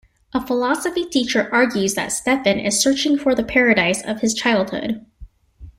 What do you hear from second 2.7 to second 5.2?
searching for the paradise of his childhood.